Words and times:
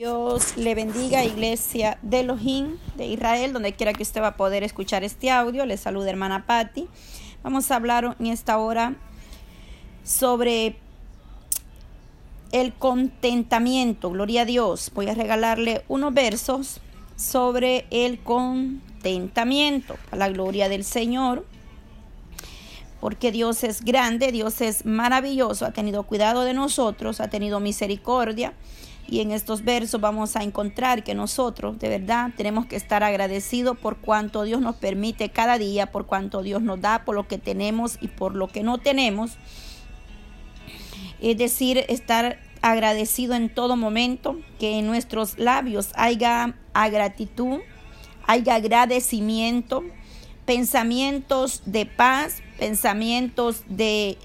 Dios 0.00 0.56
le 0.56 0.74
bendiga, 0.74 1.26
iglesia 1.26 1.98
de 2.00 2.20
Elohim 2.20 2.78
de 2.96 3.04
Israel, 3.04 3.52
donde 3.52 3.74
quiera 3.74 3.92
que 3.92 4.02
usted 4.02 4.22
va 4.22 4.28
a 4.28 4.36
poder 4.38 4.64
escuchar 4.64 5.04
este 5.04 5.30
audio. 5.30 5.66
Le 5.66 5.76
saluda 5.76 6.08
hermana 6.08 6.46
Patti. 6.46 6.88
Vamos 7.42 7.70
a 7.70 7.76
hablar 7.76 8.16
en 8.18 8.26
esta 8.28 8.56
hora 8.56 8.94
sobre 10.02 10.78
el 12.50 12.72
contentamiento. 12.72 14.08
Gloria 14.10 14.40
a 14.40 14.44
Dios. 14.46 14.90
Voy 14.94 15.06
a 15.10 15.14
regalarle 15.14 15.84
unos 15.86 16.14
versos 16.14 16.80
sobre 17.14 17.84
el 17.90 18.20
contentamiento. 18.20 19.98
A 20.12 20.16
la 20.16 20.30
gloria 20.30 20.70
del 20.70 20.84
Señor. 20.84 21.44
Porque 23.00 23.32
Dios 23.32 23.64
es 23.64 23.84
grande, 23.84 24.32
Dios 24.32 24.62
es 24.62 24.86
maravilloso, 24.86 25.66
ha 25.66 25.72
tenido 25.72 26.04
cuidado 26.04 26.44
de 26.44 26.54
nosotros, 26.54 27.20
ha 27.20 27.28
tenido 27.28 27.60
misericordia 27.60 28.54
y 29.10 29.20
en 29.20 29.32
estos 29.32 29.64
versos 29.64 30.00
vamos 30.00 30.36
a 30.36 30.44
encontrar 30.44 31.02
que 31.02 31.16
nosotros 31.16 31.80
de 31.80 31.88
verdad 31.88 32.30
tenemos 32.36 32.66
que 32.66 32.76
estar 32.76 33.02
agradecidos 33.02 33.76
por 33.76 33.96
cuanto 33.96 34.44
Dios 34.44 34.60
nos 34.60 34.76
permite 34.76 35.30
cada 35.30 35.58
día, 35.58 35.86
por 35.86 36.06
cuanto 36.06 36.42
Dios 36.42 36.62
nos 36.62 36.80
da, 36.80 37.04
por 37.04 37.16
lo 37.16 37.26
que 37.26 37.36
tenemos 37.36 37.98
y 38.00 38.06
por 38.06 38.36
lo 38.36 38.46
que 38.46 38.62
no 38.62 38.78
tenemos. 38.78 39.32
Es 41.20 41.36
decir, 41.36 41.84
estar 41.88 42.38
agradecido 42.62 43.34
en 43.34 43.52
todo 43.52 43.76
momento, 43.76 44.38
que 44.60 44.78
en 44.78 44.86
nuestros 44.86 45.40
labios 45.40 45.90
haya 45.96 46.54
gratitud, 46.72 47.58
haya 48.28 48.54
agradecimiento, 48.54 49.82
pensamientos 50.46 51.62
de 51.66 51.84
paz, 51.84 52.42
pensamientos 52.60 53.64
de, 53.68 54.18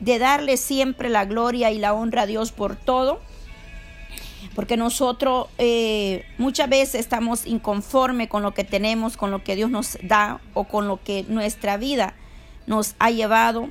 de 0.00 0.18
darle 0.18 0.56
siempre 0.56 1.08
la 1.08 1.24
gloria 1.24 1.70
y 1.70 1.78
la 1.78 1.94
honra 1.94 2.22
a 2.22 2.26
Dios 2.26 2.50
por 2.50 2.74
todo 2.74 3.20
porque 4.54 4.76
nosotros 4.76 5.48
eh, 5.58 6.24
muchas 6.38 6.68
veces 6.68 6.96
estamos 6.96 7.46
inconformes 7.46 8.28
con 8.28 8.42
lo 8.42 8.54
que 8.54 8.64
tenemos, 8.64 9.16
con 9.16 9.30
lo 9.30 9.44
que 9.44 9.56
Dios 9.56 9.70
nos 9.70 9.98
da 10.02 10.40
o 10.54 10.64
con 10.64 10.88
lo 10.88 11.02
que 11.02 11.24
nuestra 11.28 11.76
vida 11.76 12.14
nos 12.66 12.94
ha 12.98 13.10
llevado 13.10 13.68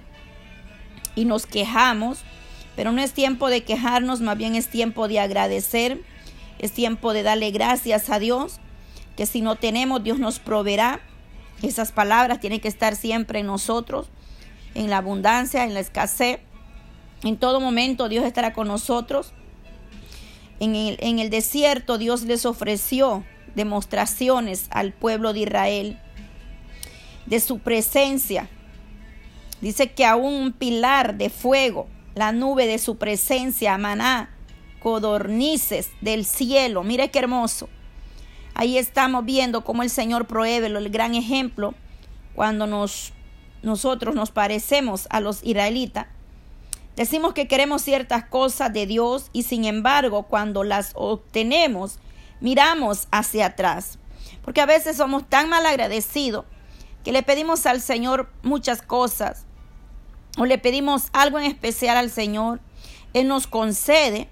y 1.16 1.26
nos 1.26 1.46
quejamos, 1.46 2.20
pero 2.76 2.92
no 2.92 3.02
es 3.02 3.14
tiempo 3.14 3.50
de 3.50 3.64
quejarnos, 3.64 4.22
más 4.22 4.38
bien 4.38 4.56
es 4.56 4.68
tiempo 4.68 5.08
de 5.08 5.20
agradecer, 5.20 6.02
es 6.60 6.72
tiempo 6.72 7.14
de 7.14 7.24
darle 7.24 7.52
gracias 7.52 8.10
a 8.10 8.20
Dios, 8.20 8.60
que 9.16 9.26
si 9.26 9.42
no 9.42 9.56
tenemos, 9.56 10.04
Dios 10.04 10.20
nos 10.20 10.40
proveerá. 10.40 11.00
Esas 11.64 11.92
palabras 11.92 12.40
tienen 12.40 12.60
que 12.60 12.68
estar 12.68 12.96
siempre 12.96 13.40
en 13.40 13.48
nosotros, 13.48 14.10
en 14.76 14.92
la 14.92 14.98
abundancia, 14.98 15.64
en 15.64 15.74
la 15.74 15.80
escasez. 15.80 16.40
En 17.24 17.38
todo 17.38 17.60
momento 17.60 18.10
Dios 18.10 18.24
estará 18.26 18.54
con 18.54 18.68
nosotros. 18.68 19.34
En 20.60 20.76
el, 20.76 21.30
desierto 21.30 21.98
Dios 21.98 22.24
les 22.24 22.46
ofreció 22.46 23.24
demostraciones 23.56 24.68
al 24.72 24.94
pueblo 24.94 25.34
de 25.34 25.42
Israel 25.42 26.00
de 27.26 27.40
su 27.40 27.60
presencia. 27.60 28.50
Dice 29.62 29.92
que 29.92 30.06
aún 30.06 30.34
un 30.34 30.52
pilar 30.54 31.18
de 31.18 31.30
fuego, 31.30 31.88
la 32.16 32.32
nube 32.32 32.66
de 32.66 32.80
su 32.80 32.98
presencia, 32.98 33.78
maná, 33.78 34.30
codornices 34.80 35.90
del 36.02 36.26
cielo. 36.26 36.84
Mire 36.84 37.12
qué 37.12 37.20
hermoso. 37.20 37.70
Ahí 38.54 38.78
estamos 38.78 39.26
viendo 39.26 39.64
cómo 39.64 39.84
el 39.84 39.90
Señor 39.90 40.26
provee 40.26 40.56
el 40.56 40.90
gran 40.90 41.14
ejemplo 41.14 41.76
cuando 42.36 42.66
nos, 42.66 43.14
nosotros 43.62 44.16
nos 44.16 44.32
parecemos 44.32 45.08
a 45.12 45.20
los 45.20 45.44
israelitas 45.44 46.08
Decimos 46.98 47.36
que 47.36 47.48
queremos 47.48 47.84
ciertas 47.84 48.26
cosas 48.26 48.74
de 48.74 48.88
Dios 48.88 49.30
y 49.32 49.44
sin 49.44 49.66
embargo 49.66 50.24
cuando 50.24 50.64
las 50.64 50.94
obtenemos 50.96 52.00
miramos 52.42 53.08
hacia 53.12 53.46
atrás. 53.46 54.00
Porque 54.44 54.62
a 54.62 54.66
veces 54.66 54.98
somos 54.98 55.30
tan 55.30 55.48
mal 55.48 55.64
agradecidos 55.68 56.46
que 57.04 57.12
le 57.12 57.22
pedimos 57.22 57.68
al 57.68 57.82
Señor 57.82 58.32
muchas 58.42 58.82
cosas 58.82 59.46
o 60.40 60.46
le 60.48 60.58
pedimos 60.58 61.10
algo 61.14 61.38
en 61.38 61.46
especial 61.46 61.98
al 61.98 62.10
Señor. 62.10 62.62
Él 63.14 63.28
nos 63.28 63.46
concede. 63.46 64.28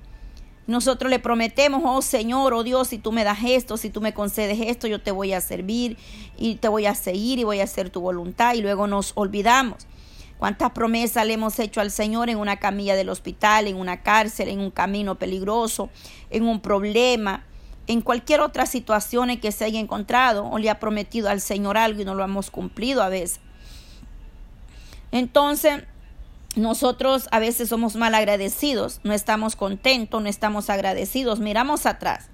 Nosotros 0.65 1.11
le 1.11 1.19
prometemos, 1.19 1.83
oh 1.85 2.01
Señor, 2.01 2.55
oh 2.55 2.63
Dios, 2.63 2.87
si 2.87 2.97
tú 2.97 3.11
me 3.11 3.23
das 3.23 3.37
esto, 3.45 3.77
si 3.77 3.91
tú 3.91 4.01
me 4.01 4.15
concedes 4.15 4.57
esto, 4.59 4.87
yo 4.87 4.99
te 4.99 5.11
voy 5.11 5.33
a 5.33 5.41
servir 5.41 5.97
y 6.35 6.55
te 6.55 6.67
voy 6.67 6.87
a 6.87 6.95
seguir 6.95 7.37
y 7.37 7.43
voy 7.43 7.59
a 7.59 7.65
hacer 7.65 7.91
tu 7.91 8.01
voluntad 8.01 8.55
y 8.55 8.61
luego 8.61 8.87
nos 8.87 9.11
olvidamos. 9.13 9.85
¿Cuántas 10.37 10.71
promesas 10.71 11.25
le 11.25 11.33
hemos 11.33 11.59
hecho 11.59 11.81
al 11.81 11.91
Señor 11.91 12.29
en 12.29 12.37
una 12.37 12.57
camilla 12.57 12.95
del 12.95 13.09
hospital, 13.09 13.67
en 13.67 13.77
una 13.77 14.03
cárcel, 14.03 14.49
en 14.49 14.59
un 14.59 14.71
camino 14.71 15.15
peligroso, 15.15 15.89
en 16.29 16.43
un 16.43 16.59
problema, 16.59 17.45
en 17.87 18.01
cualquier 18.01 18.41
otra 18.41 18.65
situación 18.65 19.29
en 19.29 19.39
que 19.39 19.51
se 19.51 19.63
haya 19.63 19.79
encontrado 19.79 20.45
o 20.45 20.57
le 20.57 20.69
ha 20.69 20.79
prometido 20.79 21.29
al 21.29 21.39
Señor 21.39 21.77
algo 21.77 22.01
y 22.01 22.05
no 22.05 22.15
lo 22.15 22.23
hemos 22.23 22.51
cumplido 22.51 23.01
a 23.01 23.09
veces? 23.09 23.39
Entonces, 25.11 25.83
nosotros 26.57 27.29
a 27.31 27.39
veces 27.39 27.69
somos 27.69 27.95
mal 27.95 28.13
agradecidos, 28.13 28.99
no 29.03 29.13
estamos 29.13 29.55
contentos, 29.55 30.21
no 30.21 30.27
estamos 30.27 30.69
agradecidos, 30.69 31.39
miramos 31.39 31.85
atrás 31.85 32.29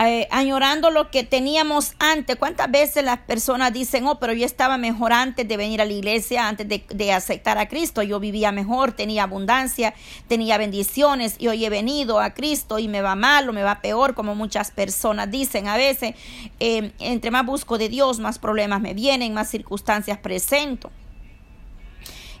eh, 0.00 0.28
añorando 0.30 0.90
lo 0.90 1.10
que 1.10 1.24
teníamos 1.24 1.94
antes. 1.98 2.36
¿Cuántas 2.36 2.70
veces 2.70 3.02
las 3.02 3.18
personas 3.18 3.72
dicen, 3.72 4.06
oh, 4.06 4.20
pero 4.20 4.32
yo 4.32 4.46
estaba 4.46 4.78
mejor 4.78 5.12
antes 5.12 5.48
de 5.48 5.56
venir 5.56 5.80
a 5.80 5.84
la 5.84 5.92
iglesia, 5.92 6.46
antes 6.46 6.68
de, 6.68 7.12
aceptar 7.12 7.58
a 7.58 7.66
Cristo? 7.66 8.02
Yo 8.04 8.20
vivía 8.20 8.52
mejor, 8.52 8.92
tenía 8.92 9.24
abundancia, 9.24 9.94
tenía 10.28 10.56
bendiciones 10.56 11.34
y 11.38 11.48
hoy 11.48 11.64
he 11.64 11.70
venido 11.70 12.20
a 12.20 12.32
Cristo 12.32 12.78
y 12.78 12.86
me 12.86 13.02
va 13.02 13.16
mal 13.16 13.48
o 13.48 13.52
me 13.52 13.64
va 13.64 13.80
peor, 13.80 14.14
como 14.14 14.36
muchas 14.36 14.70
personas 14.70 15.32
dicen 15.32 15.66
a 15.66 15.76
veces. 15.76 16.14
Eh, 16.60 16.92
entre 17.00 17.32
más 17.32 17.44
busco 17.44 17.76
de 17.76 17.88
Dios, 17.88 18.20
más 18.20 18.38
problemas 18.38 18.80
me 18.80 18.94
vienen, 18.94 19.34
más 19.34 19.50
circunstancias 19.50 20.18
presento. 20.18 20.92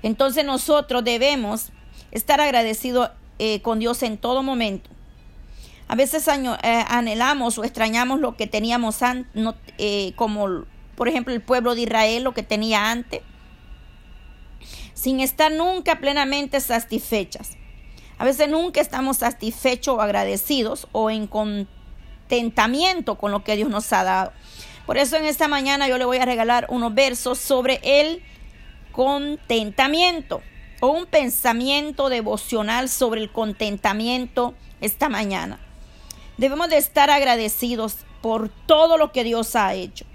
Entonces 0.04 0.44
nosotros 0.44 1.02
debemos 1.02 1.70
estar 2.12 2.40
agradecidos 2.40 3.10
eh, 3.40 3.62
con 3.62 3.80
Dios 3.80 4.04
en 4.04 4.16
todo 4.16 4.44
momento 4.44 4.90
a 5.88 5.94
veces 5.94 6.28
eh, 6.28 6.84
anhelamos 6.88 7.56
o 7.56 7.64
extrañamos 7.64 8.20
lo 8.20 8.36
que 8.36 8.46
teníamos 8.46 9.02
antes, 9.02 9.32
eh, 9.78 10.12
como 10.16 10.64
por 10.94 11.08
ejemplo 11.08 11.32
el 11.32 11.40
pueblo 11.40 11.74
de 11.74 11.82
Israel, 11.82 12.24
lo 12.24 12.34
que 12.34 12.42
tenía 12.42 12.90
antes, 12.90 13.22
sin 14.92 15.20
estar 15.20 15.50
nunca 15.50 15.98
plenamente 15.98 16.60
satisfechas. 16.60 17.56
A 18.18 18.24
veces 18.24 18.50
nunca 18.50 18.82
estamos 18.82 19.18
satisfechos 19.18 19.96
o 19.96 20.00
agradecidos 20.02 20.88
o 20.92 21.08
en 21.08 21.26
contentamiento 21.26 23.14
con 23.14 23.30
lo 23.30 23.42
que 23.42 23.56
Dios 23.56 23.70
nos 23.70 23.90
ha 23.94 24.04
dado. 24.04 24.32
Por 24.84 24.98
eso 24.98 25.16
en 25.16 25.24
esta 25.24 25.48
mañana 25.48 25.88
yo 25.88 25.96
le 25.96 26.04
voy 26.04 26.18
a 26.18 26.26
regalar 26.26 26.66
unos 26.68 26.94
versos 26.94 27.38
sobre 27.38 27.80
el 27.82 28.22
contentamiento 28.92 30.42
o 30.80 30.88
un 30.88 31.06
pensamiento 31.06 32.10
devocional 32.10 32.90
sobre 32.90 33.22
el 33.22 33.32
contentamiento 33.32 34.54
esta 34.80 35.08
mañana. 35.08 35.60
Debemos 36.38 36.70
de 36.70 36.78
estar 36.78 37.10
agradecidos 37.10 37.96
por 38.22 38.48
todo 38.48 38.96
lo 38.96 39.12
que 39.12 39.24
Dios 39.24 39.56
ha 39.56 39.74
hecho. 39.74 40.06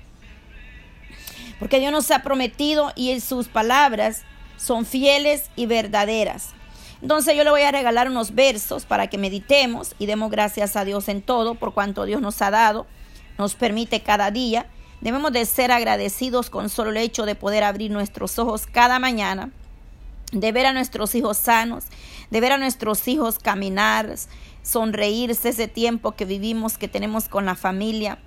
Porque 1.60 1.80
Dios 1.80 1.92
nos 1.92 2.10
ha 2.12 2.24
prometido 2.24 2.92
y 2.96 3.20
sus 3.20 3.50
palabras 3.50 4.24
son 4.58 4.86
fieles 4.86 5.50
y 5.56 5.66
verdaderas. 5.66 6.50
Entonces 7.02 7.36
yo 7.36 7.44
le 7.44 7.50
voy 7.50 7.64
a 7.64 7.72
regalar 7.72 8.10
unos 8.10 8.34
versos 8.34 8.86
para 8.86 9.08
que 9.08 9.18
meditemos 9.18 9.94
y 10.00 10.06
demos 10.06 10.32
gracias 10.32 10.78
a 10.78 10.86
Dios 10.86 11.10
en 11.10 11.22
todo 11.22 11.56
por 11.56 11.74
cuanto 11.74 12.06
Dios 12.06 12.22
nos 12.22 12.42
ha 12.42 12.50
dado, 12.50 12.88
nos 13.38 13.56
permite 13.56 14.02
cada 14.02 14.32
día. 14.32 14.68
Debemos 15.02 15.34
de 15.34 15.46
ser 15.46 15.74
agradecidos 15.74 16.50
con 16.50 16.70
solo 16.70 16.92
el 16.92 16.98
hecho 16.98 17.26
de 17.26 17.36
poder 17.36 17.66
abrir 17.66 17.92
nuestros 17.92 18.40
ojos 18.40 18.66
cada 18.66 19.00
mañana, 19.00 19.52
de 20.32 20.52
ver 20.54 20.66
a 20.66 20.74
nuestros 20.74 21.14
hijos 21.16 21.38
sanos, 21.38 21.84
de 22.32 22.40
ver 22.40 22.54
a 22.54 22.58
nuestros 22.58 23.06
hijos 23.10 23.38
caminar, 23.38 24.16
sonreírse 24.64 25.50
ese 25.50 25.68
tiempo 25.68 26.14
que 26.14 26.26
vivimos, 26.26 26.80
que 26.80 26.88
tenemos 26.88 27.30
con 27.30 27.46
la 27.46 27.54
familia. 27.54 28.18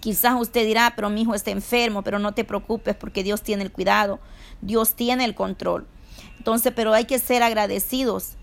Quizás 0.00 0.34
usted 0.38 0.64
dirá, 0.64 0.92
pero 0.94 1.10
mi 1.10 1.22
hijo 1.22 1.34
está 1.34 1.50
enfermo, 1.50 2.02
pero 2.02 2.18
no 2.18 2.32
te 2.32 2.44
preocupes 2.44 2.94
porque 2.94 3.24
Dios 3.24 3.42
tiene 3.42 3.64
el 3.64 3.72
cuidado, 3.72 4.20
Dios 4.60 4.94
tiene 4.94 5.24
el 5.24 5.34
control. 5.34 5.88
Entonces, 6.36 6.72
pero 6.76 6.92
hay 6.92 7.06
que 7.06 7.18
ser 7.18 7.42
agradecidos 7.42 8.34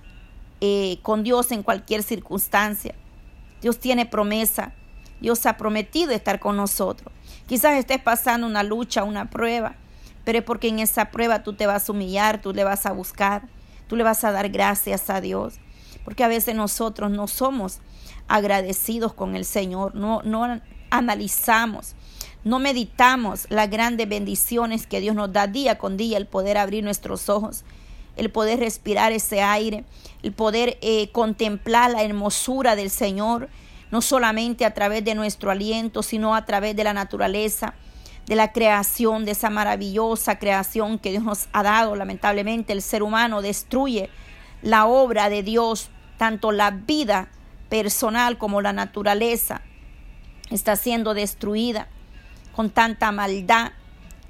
eh, 0.60 1.00
con 1.04 1.24
Dios 1.24 1.52
en 1.52 1.64
cualquier 1.64 2.04
circunstancia. 2.04 2.96
Dios 3.62 3.80
tiene 3.80 4.06
promesa, 4.06 4.74
Dios 5.22 5.46
ha 5.46 5.56
prometido 5.56 6.12
estar 6.12 6.40
con 6.40 6.58
nosotros. 6.58 7.14
Quizás 7.46 7.78
estés 7.78 8.02
pasando 8.02 8.48
una 8.48 8.64
lucha, 8.64 9.04
una 9.04 9.30
prueba, 9.30 9.76
pero 10.26 10.40
es 10.40 10.44
porque 10.44 10.70
en 10.70 10.80
esa 10.80 11.12
prueba 11.12 11.44
tú 11.44 11.54
te 11.54 11.68
vas 11.68 11.88
a 11.88 11.92
humillar, 11.92 12.42
tú 12.42 12.54
le 12.54 12.64
vas 12.64 12.86
a 12.86 12.92
buscar, 12.92 13.44
tú 13.88 13.96
le 13.96 14.04
vas 14.04 14.24
a 14.24 14.32
dar 14.32 14.50
gracias 14.50 15.10
a 15.10 15.22
Dios 15.22 15.60
porque 16.04 16.24
a 16.24 16.28
veces 16.28 16.56
nosotros 16.56 17.12
no 17.12 17.28
somos 17.28 17.80
agradecidos 18.28 19.14
con 19.14 19.36
el 19.36 19.46
Señor, 19.46 19.96
no, 19.96 20.22
analizamos, 20.90 21.96
no 22.44 22.60
meditamos 22.60 23.48
las 23.50 23.70
grandes 23.70 24.08
bendiciones 24.08 24.88
que 24.88 25.00
Dios 25.00 25.16
nos 25.16 25.32
da 25.32 25.48
día 25.48 25.78
con 25.78 25.98
día, 25.98 26.18
el 26.18 26.28
poder 26.28 26.58
abrir 26.58 26.84
nuestros 26.84 27.30
ojos, 27.30 27.64
el 28.16 28.30
poder 28.30 28.60
respirar 28.60 29.12
ese 29.12 29.42
aire, 29.42 29.86
el 30.22 30.34
poder 30.34 30.78
eh, 30.82 31.10
contemplar 31.12 31.92
la 31.92 32.04
hermosura 32.04 32.76
del 32.76 32.90
Señor, 32.90 33.50
no 33.92 34.02
solamente 34.02 34.66
a 34.66 34.74
través 34.74 35.04
de 35.04 35.16
nuestro 35.16 35.52
aliento, 35.52 36.04
sino 36.04 36.36
a 36.36 36.46
través 36.46 36.76
de 36.76 36.84
la 36.84 36.94
naturaleza, 36.94 37.76
de 38.26 38.36
la 38.36 38.52
creación, 38.52 39.26
de 39.26 39.32
esa 39.32 39.50
maravillosa 39.50 40.40
creación 40.40 40.98
que 40.98 41.12
Dios 41.12 41.24
nos 41.24 41.48
ha 41.52 41.64
dado. 41.64 41.96
Lamentablemente 41.96 42.74
el 42.74 42.82
ser 42.82 43.04
humano 43.04 43.42
destruye 43.42 44.10
la 44.62 44.86
obra 44.86 45.30
de 45.30 45.44
Dios, 45.44 45.90
tanto 46.18 46.52
la 46.52 46.72
vida 46.72 47.30
personal 47.70 48.38
como 48.38 48.62
la 48.62 48.74
naturaleza 48.74 49.62
está 50.50 50.76
siendo 50.76 51.14
destruida 51.14 51.88
con 52.56 52.70
tanta 52.70 53.12
maldad, 53.12 53.72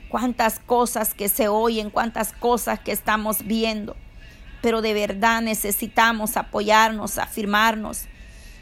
cuántas 0.10 0.60
cosas 0.60 1.14
que 1.14 1.28
se 1.30 1.48
oyen, 1.48 1.90
cuántas 1.90 2.32
cosas 2.32 2.80
que 2.80 2.92
estamos 2.92 3.46
viendo. 3.46 3.96
Pero 4.62 4.82
de 4.82 4.94
verdad 4.94 5.42
necesitamos 5.42 6.38
apoyarnos, 6.38 7.18
afirmarnos, 7.18 8.06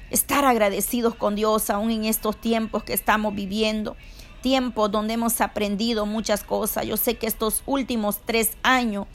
estar 0.10 0.46
agradecidos 0.46 1.14
con 1.16 1.36
Dios 1.36 1.70
aún 1.70 1.92
en 1.92 2.06
estos 2.06 2.40
tiempos 2.40 2.84
que 2.84 2.94
estamos 2.94 3.36
viviendo 3.36 3.96
tiempos 4.42 4.92
donde 4.92 5.14
hemos 5.14 5.40
aprendido 5.40 6.06
muchas 6.06 6.44
cosas. 6.44 6.86
Yo 6.86 6.98
sé 6.98 7.16
que 7.16 7.28
estos 7.28 7.64
últimos 7.66 8.20
tres 8.26 8.52
años 8.64 9.08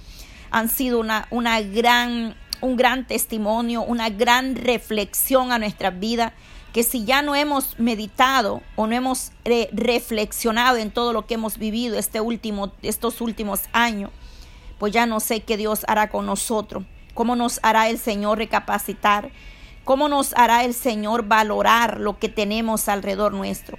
han 0.51 0.69
sido 0.69 1.01
una, 1.01 1.27
una 1.31 1.61
gran, 1.61 2.37
un 2.61 2.77
gran 2.77 3.07
testimonio, 3.07 3.83
una 3.83 4.09
gran 4.09 4.57
reflexión 4.57 5.53
a 5.53 5.59
nuestra 5.59 5.91
vida, 5.91 6.33
que 6.73 6.83
si 6.83 7.05
ya 7.05 7.23
no 7.23 7.35
hemos 7.35 7.79
meditado 7.79 8.63
o 8.75 8.87
no 8.87 8.95
hemos 8.95 9.33
reflexionado 9.73 10.77
en 10.77 10.91
todo 10.91 11.13
lo 11.13 11.27
que 11.27 11.35
hemos 11.35 11.59
vivido 11.59 11.99
este 11.99 12.21
último, 12.21 12.73
estos 12.83 13.21
últimos 13.21 13.63
años, 13.73 14.11
pues 14.79 14.93
ya 14.93 15.07
no 15.07 15.21
sé 15.21 15.41
qué 15.41 15.57
Dios 15.57 15.85
hará 15.89 16.11
con 16.11 16.27
nosotros, 16.27 16.85
cómo 17.15 17.35
nos 17.35 17.61
hará 17.63 17.89
el 17.89 17.99
Señor 17.99 18.39
recapacitar, 18.39 19.31
cómo 19.85 20.09
nos 20.09 20.35
hará 20.35 20.65
el 20.65 20.75
Señor 20.75 21.25
valorar 21.27 22.01
lo 22.01 22.19
que 22.19 22.29
tenemos 22.29 22.89
alrededor 22.89 23.33
nuestro 23.33 23.79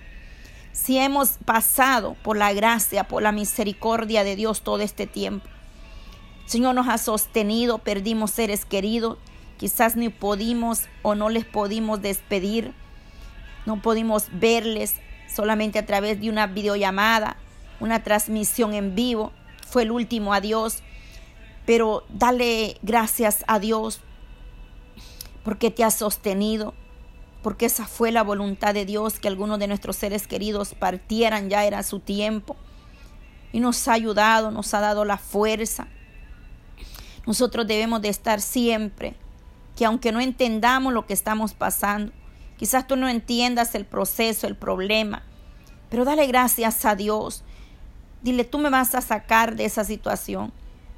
si 0.78 1.00
hemos 1.00 1.40
pasado 1.44 2.16
por 2.22 2.38
la 2.38 2.54
gracia, 2.54 3.06
por 3.06 3.24
la 3.24 3.32
misericordia 3.32 4.24
de 4.24 4.36
Dios 4.36 4.62
todo 4.62 4.82
este 4.82 5.08
tiempo. 5.08 5.50
Señor 6.48 6.76
nos 6.76 6.88
ha 6.88 6.98
sostenido, 6.98 7.78
perdimos 7.78 8.32
seres 8.32 8.64
queridos, 8.64 9.18
quizás 9.58 9.98
ni 9.98 10.08
pudimos 10.08 10.86
o 11.02 11.14
no 11.14 11.28
les 11.28 11.44
pudimos 11.44 12.02
despedir, 12.02 12.74
no 13.66 13.82
pudimos 13.82 14.28
verles 14.32 14.96
solamente 15.28 15.78
a 15.78 15.86
través 15.86 16.22
de 16.22 16.30
una 16.30 16.48
videollamada, 16.48 17.36
una 17.82 18.02
transmisión 18.02 18.74
en 18.74 18.96
vivo, 18.96 19.34
fue 19.68 19.84
el 19.84 19.92
último 19.92 20.34
adiós, 20.34 20.84
pero 21.66 22.06
dale 22.08 22.78
gracias 22.82 23.44
a 23.48 23.60
Dios 23.60 24.00
porque 25.44 25.70
te 25.70 25.84
ha 25.84 25.92
sostenido, 25.92 26.74
porque 27.44 27.66
esa 27.66 27.86
fue 27.86 28.14
la 28.14 28.24
voluntad 28.24 28.74
de 28.74 28.86
Dios, 28.86 29.20
que 29.20 29.28
algunos 29.28 29.60
de 29.60 29.68
nuestros 29.68 29.98
seres 29.98 30.28
queridos 30.28 30.76
partieran, 30.76 31.50
ya 31.50 31.66
era 31.66 31.84
su 31.84 32.00
tiempo. 32.00 32.56
Y 33.52 33.60
nos 33.60 33.86
ha 33.88 33.94
ayudado, 33.94 34.52
nos 34.52 34.74
ha 34.74 34.80
dado 34.80 35.06
la 35.06 35.18
fuerza. 35.18 35.88
Nosotros 37.28 37.68
debemos 37.68 38.02
de 38.02 38.10
estar 38.10 38.42
siempre, 38.42 39.16
que 39.76 39.86
aunque 39.86 40.12
no 40.12 40.20
entendamos 40.20 40.92
lo 40.92 41.06
que 41.06 41.14
estamos 41.14 41.54
pasando, 41.54 42.12
quizás 42.58 42.88
tú 42.88 42.96
no 42.96 43.08
entiendas 43.08 43.76
el 43.76 43.86
proceso, 43.86 44.48
el 44.48 44.56
problema, 44.56 45.22
pero 45.92 46.04
dale 46.04 46.26
gracias 46.26 46.84
a 46.86 46.96
Dios. 46.96 47.44
Dile, 48.24 48.44
tú 48.44 48.58
me 48.58 48.72
vas 48.72 48.96
a 48.96 49.02
sacar 49.02 49.56
de 49.56 49.66
esa 49.66 49.84
situación. 49.84 50.52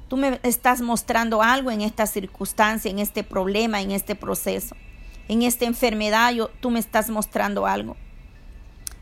Tú 0.08 0.16
me 0.16 0.40
estás 0.42 0.80
mostrando 0.80 1.42
algo 1.42 1.70
en 1.70 1.82
esta 1.82 2.06
circunstancia, 2.06 2.90
en 2.90 2.98
este 2.98 3.22
problema, 3.22 3.82
en 3.82 3.90
este 3.90 4.14
proceso 4.14 4.74
en 5.30 5.42
esta 5.42 5.64
enfermedad, 5.64 6.34
tú 6.58 6.70
me 6.70 6.80
estás 6.80 7.08
mostrando 7.08 7.64
algo. 7.64 7.96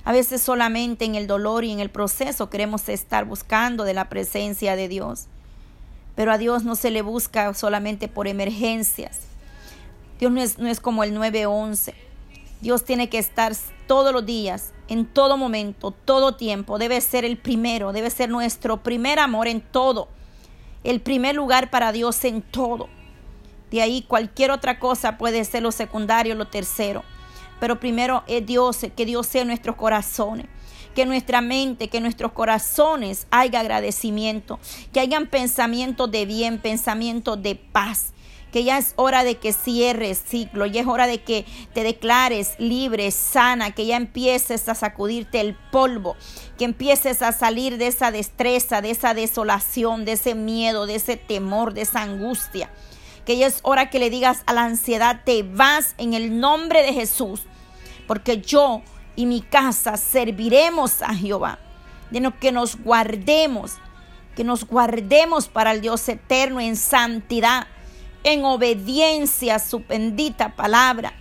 A 0.04 0.12
veces 0.12 0.42
solamente 0.42 1.06
en 1.06 1.14
el 1.14 1.26
dolor 1.26 1.64
y 1.64 1.72
en 1.72 1.80
el 1.80 1.88
proceso 1.88 2.50
queremos 2.50 2.86
estar 2.90 3.24
buscando 3.24 3.84
de 3.84 3.94
la 3.94 4.10
presencia 4.10 4.76
de 4.76 4.88
Dios. 4.88 5.28
Pero 6.18 6.32
a 6.32 6.38
Dios 6.38 6.64
no 6.64 6.74
se 6.74 6.90
le 6.90 7.00
busca 7.02 7.54
solamente 7.54 8.08
por 8.08 8.26
emergencias. 8.26 9.20
Dios 10.18 10.32
no 10.32 10.40
es, 10.40 10.58
no 10.58 10.66
es 10.66 10.80
como 10.80 11.04
el 11.04 11.14
911. 11.14 11.94
Dios 12.60 12.84
tiene 12.84 13.08
que 13.08 13.18
estar 13.18 13.52
todos 13.86 14.12
los 14.12 14.26
días, 14.26 14.72
en 14.88 15.06
todo 15.06 15.36
momento, 15.36 15.92
todo 15.92 16.34
tiempo. 16.34 16.76
Debe 16.76 17.00
ser 17.02 17.24
el 17.24 17.36
primero, 17.38 17.92
debe 17.92 18.10
ser 18.10 18.30
nuestro 18.30 18.82
primer 18.82 19.20
amor 19.20 19.46
en 19.46 19.60
todo. 19.60 20.08
El 20.82 21.00
primer 21.00 21.36
lugar 21.36 21.70
para 21.70 21.92
Dios 21.92 22.24
en 22.24 22.42
todo. 22.42 22.88
De 23.70 23.80
ahí 23.80 24.02
cualquier 24.02 24.50
otra 24.50 24.80
cosa 24.80 25.18
puede 25.18 25.44
ser 25.44 25.62
lo 25.62 25.70
secundario, 25.70 26.34
lo 26.34 26.46
tercero. 26.48 27.04
Pero 27.60 27.78
primero 27.78 28.24
es 28.26 28.44
Dios, 28.44 28.84
que 28.96 29.06
Dios 29.06 29.24
sea 29.28 29.42
en 29.42 29.48
nuestros 29.48 29.76
corazones. 29.76 30.46
Que 30.98 31.06
nuestra 31.06 31.40
mente, 31.40 31.86
que 31.86 32.00
nuestros 32.00 32.32
corazones 32.32 33.28
haya 33.30 33.60
agradecimiento. 33.60 34.58
Que 34.92 34.98
hayan 34.98 35.28
pensamientos 35.28 36.10
de 36.10 36.26
bien, 36.26 36.58
pensamientos 36.58 37.40
de 37.40 37.54
paz 37.54 38.14
que 38.50 38.64
ya 38.64 38.78
es 38.78 38.94
hora 38.96 39.22
de 39.22 39.36
que 39.36 39.52
cierres 39.52 40.20
ciclo, 40.26 40.66
ya 40.66 40.80
es 40.80 40.88
hora 40.88 41.06
de 41.06 41.22
que 41.22 41.44
te 41.72 41.84
declares 41.84 42.54
libre, 42.58 43.12
sana, 43.12 43.70
que 43.70 43.86
ya 43.86 43.96
empieces 43.96 44.68
a 44.68 44.74
sacudirte 44.74 45.38
el 45.38 45.54
polvo, 45.70 46.16
que 46.58 46.64
empieces 46.64 47.22
a 47.22 47.30
salir 47.30 47.78
de 47.78 47.86
esa 47.86 48.10
destreza, 48.10 48.80
de 48.80 48.90
esa 48.90 49.14
desolación, 49.14 50.04
de 50.04 50.12
ese 50.12 50.34
miedo, 50.34 50.86
de 50.86 50.96
ese 50.96 51.16
temor, 51.16 51.74
de 51.74 51.82
esa 51.82 52.02
angustia 52.02 52.70
que 53.24 53.36
ya 53.36 53.46
es 53.46 53.60
hora 53.62 53.88
que 53.88 54.00
le 54.00 54.10
digas 54.10 54.42
a 54.46 54.52
la 54.52 54.64
ansiedad, 54.64 55.20
te 55.24 55.44
vas 55.44 55.94
en 55.98 56.14
el 56.14 56.40
nombre 56.40 56.82
de 56.82 56.94
Jesús, 56.94 57.42
porque 58.08 58.40
yo 58.40 58.82
y 59.18 59.26
mi 59.26 59.40
casa 59.40 59.96
serviremos 59.96 61.02
a 61.02 61.12
Jehová. 61.12 61.58
De 62.12 62.32
que 62.40 62.52
nos 62.52 62.76
guardemos, 62.76 63.72
que 64.36 64.44
nos 64.44 64.64
guardemos 64.64 65.48
para 65.48 65.72
el 65.72 65.80
Dios 65.80 66.08
eterno 66.08 66.60
en 66.60 66.76
santidad, 66.76 67.66
en 68.22 68.44
obediencia 68.44 69.56
a 69.56 69.58
su 69.58 69.80
bendita 69.80 70.54
palabra, 70.54 71.14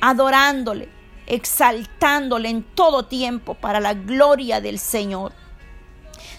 adorándole, 0.00 0.88
exaltándole 1.26 2.48
en 2.48 2.62
todo 2.62 3.06
tiempo 3.06 3.54
para 3.54 3.80
la 3.80 3.94
gloria 3.94 4.60
del 4.60 4.78
Señor. 4.78 5.32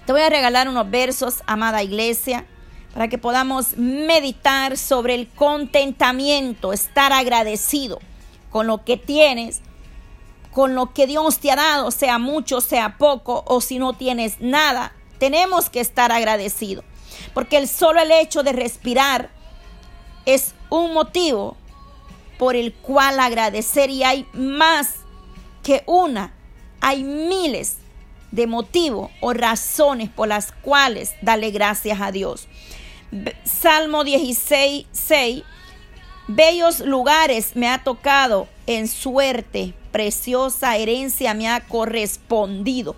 Te 0.05 0.13
voy 0.13 0.21
a 0.21 0.29
regalar 0.29 0.69
unos 0.69 0.89
versos, 0.89 1.43
amada 1.47 1.83
iglesia, 1.83 2.45
para 2.93 3.09
que 3.09 3.17
podamos 3.17 3.75
meditar 3.75 4.77
sobre 4.77 5.15
el 5.15 5.27
contentamiento, 5.27 6.71
estar 6.71 7.11
agradecido 7.11 7.99
con 8.49 8.67
lo 8.67 8.85
que 8.85 8.95
tienes, 8.95 9.61
con 10.53 10.75
lo 10.75 10.93
que 10.93 11.07
Dios 11.07 11.39
te 11.39 11.51
ha 11.51 11.55
dado, 11.55 11.91
sea 11.91 12.19
mucho, 12.19 12.61
sea 12.61 12.97
poco, 12.97 13.43
o 13.47 13.59
si 13.59 13.79
no 13.79 13.93
tienes 13.93 14.39
nada, 14.39 14.93
tenemos 15.17 15.69
que 15.69 15.79
estar 15.79 16.11
agradecidos, 16.11 16.85
porque 17.33 17.57
el 17.57 17.67
solo 17.67 18.01
el 18.01 18.11
hecho 18.11 18.43
de 18.43 18.53
respirar 18.53 19.29
es 20.25 20.53
un 20.69 20.93
motivo 20.93 21.57
por 22.37 22.55
el 22.55 22.73
cual 22.73 23.19
agradecer 23.19 23.89
y 23.89 24.03
hay 24.03 24.27
más 24.33 24.95
que 25.63 25.83
una, 25.85 26.33
hay 26.81 27.03
miles 27.03 27.77
de 28.31 28.47
motivos 28.47 29.11
o 29.21 29.33
razones 29.33 30.09
por 30.09 30.27
las 30.27 30.51
cuales 30.51 31.13
darle 31.21 31.51
gracias 31.51 32.01
a 32.01 32.11
Dios. 32.11 32.47
Salmo 33.43 34.03
16, 34.03 34.87
6. 34.91 35.43
Bellos 36.27 36.79
lugares 36.79 37.55
me 37.55 37.69
ha 37.69 37.83
tocado 37.83 38.47
en 38.65 38.87
suerte, 38.87 39.73
preciosa 39.93 40.75
herencia 40.75 41.33
me 41.33 41.47
ha 41.47 41.61
correspondido. 41.61 42.97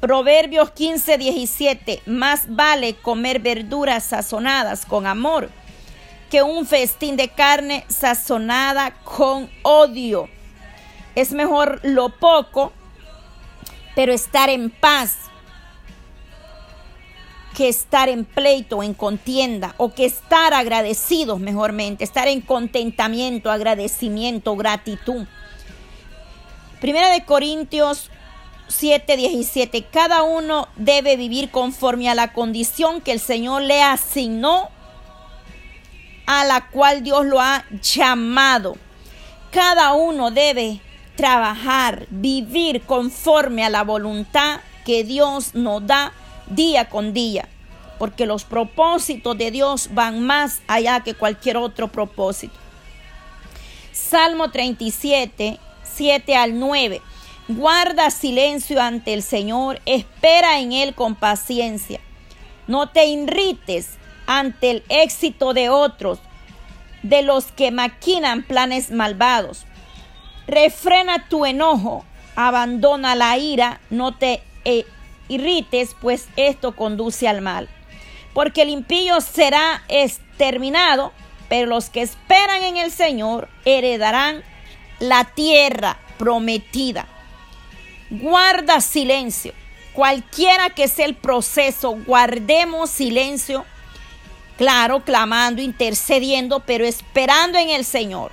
Proverbios 0.00 0.70
15, 0.70 1.18
17. 1.18 2.02
Más 2.06 2.44
vale 2.46 2.94
comer 2.94 3.40
verduras 3.40 4.04
sazonadas 4.04 4.86
con 4.86 5.06
amor 5.06 5.50
que 6.30 6.42
un 6.42 6.66
festín 6.66 7.16
de 7.16 7.28
carne 7.28 7.84
sazonada 7.88 8.92
con 9.04 9.50
odio. 9.62 10.28
Es 11.14 11.32
mejor 11.32 11.80
lo 11.82 12.08
poco, 12.08 12.72
pero 13.94 14.12
estar 14.12 14.50
en 14.50 14.70
paz 14.70 15.16
que 17.54 17.68
estar 17.68 18.08
en 18.08 18.24
pleito, 18.24 18.82
en 18.82 18.94
contienda, 18.94 19.74
o 19.78 19.94
que 19.94 20.04
estar 20.04 20.52
agradecidos 20.52 21.40
mejormente, 21.40 22.04
estar 22.04 22.28
en 22.28 22.40
contentamiento, 22.40 23.50
agradecimiento, 23.50 24.56
gratitud. 24.56 25.26
Primera 26.80 27.10
de 27.10 27.24
Corintios 27.24 28.10
7, 28.68 29.16
17. 29.16 29.84
Cada 29.84 30.22
uno 30.22 30.68
debe 30.76 31.16
vivir 31.16 31.50
conforme 31.50 32.10
a 32.10 32.14
la 32.14 32.32
condición 32.32 33.00
que 33.00 33.12
el 33.12 33.20
Señor 33.20 33.62
le 33.62 33.82
asignó, 33.82 34.68
a 36.26 36.44
la 36.44 36.68
cual 36.68 37.02
Dios 37.02 37.24
lo 37.24 37.40
ha 37.40 37.64
llamado. 37.80 38.76
Cada 39.50 39.92
uno 39.92 40.30
debe 40.30 40.80
trabajar, 41.16 42.06
vivir 42.10 42.82
conforme 42.82 43.64
a 43.64 43.70
la 43.70 43.84
voluntad 43.84 44.60
que 44.84 45.04
Dios 45.04 45.54
nos 45.54 45.86
da 45.86 46.12
día 46.48 46.88
con 46.88 47.12
día. 47.12 47.48
porque 47.98 48.26
los 48.26 48.44
propósitos 48.44 49.38
de 49.38 49.52
Dios 49.52 49.90
van 49.92 50.20
más 50.26 50.62
allá 50.66 51.00
que 51.00 51.14
cualquier 51.14 51.56
otro 51.56 51.88
propósito. 51.88 52.54
Salmo 53.92 54.50
37, 54.50 55.60
7 55.84 56.36
al 56.36 56.58
9. 56.58 57.00
Guarda 57.46 58.10
silencio 58.10 58.80
ante 58.82 59.14
el 59.14 59.22
Señor, 59.22 59.80
espera 59.86 60.58
en 60.58 60.72
Él 60.72 60.94
con 60.94 61.14
paciencia. 61.14 62.00
No 62.66 62.88
te 62.88 63.06
irrites 63.06 63.90
ante 64.26 64.70
el 64.70 64.84
éxito 64.88 65.54
de 65.54 65.68
otros, 65.68 66.18
de 67.02 67.22
los 67.22 67.52
que 67.52 67.70
maquinan 67.70 68.42
planes 68.42 68.90
malvados. 68.90 69.66
Refrena 70.46 71.28
tu 71.28 71.46
enojo, 71.46 72.04
abandona 72.34 73.14
la 73.14 73.36
ira, 73.38 73.80
no 73.90 74.16
te 74.16 74.42
eh, 74.64 74.84
irrites, 75.28 75.96
pues 76.00 76.28
esto 76.36 76.74
conduce 76.74 77.28
al 77.28 77.40
mal. 77.40 77.68
Porque 78.32 78.62
el 78.62 78.70
impío 78.70 79.20
será 79.20 79.82
exterminado, 79.88 81.12
pero 81.48 81.66
los 81.68 81.90
que 81.90 82.02
esperan 82.02 82.62
en 82.62 82.76
el 82.76 82.90
Señor 82.90 83.48
heredarán 83.64 84.42
la 84.98 85.24
tierra 85.24 85.98
prometida. 86.18 87.06
Guarda 88.10 88.80
silencio. 88.80 89.52
Cualquiera 89.92 90.70
que 90.70 90.88
sea 90.88 91.06
el 91.06 91.14
proceso, 91.14 91.96
guardemos 92.04 92.90
silencio. 92.90 93.64
Claro, 94.56 95.04
clamando, 95.04 95.62
intercediendo, 95.62 96.60
pero 96.60 96.84
esperando 96.84 97.58
en 97.58 97.70
el 97.70 97.84
Señor. 97.84 98.32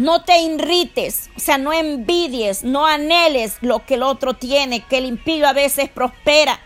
No 0.00 0.22
te 0.22 0.40
irrites, 0.40 1.28
o 1.36 1.40
sea, 1.40 1.58
no 1.58 1.74
envidies, 1.74 2.64
no 2.64 2.86
anheles 2.86 3.58
lo 3.60 3.84
que 3.84 3.96
el 3.96 4.02
otro 4.02 4.32
tiene, 4.32 4.80
que 4.80 4.96
el 4.96 5.04
impío 5.04 5.46
a 5.46 5.52
veces 5.52 5.90
prospera. 5.90 6.58